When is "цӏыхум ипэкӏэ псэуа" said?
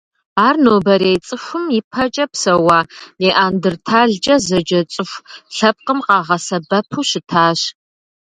1.25-2.79